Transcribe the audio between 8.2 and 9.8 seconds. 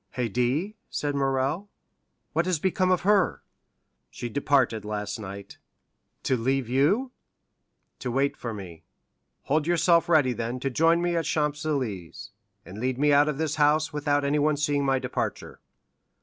for me. Hold